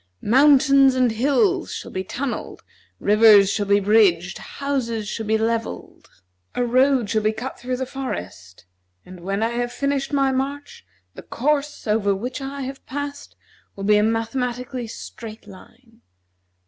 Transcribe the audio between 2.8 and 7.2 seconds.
rivers shall be bridged, houses shall be levelled; a road